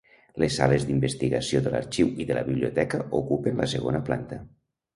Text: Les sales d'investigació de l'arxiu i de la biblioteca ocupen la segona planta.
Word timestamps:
Les 0.43 0.53
sales 0.61 0.85
d'investigació 0.87 1.61
de 1.67 1.75
l'arxiu 1.75 2.09
i 2.25 2.29
de 2.31 2.39
la 2.39 2.45
biblioteca 2.49 3.03
ocupen 3.21 3.65
la 3.65 3.71
segona 3.77 4.05
planta. 4.09 4.45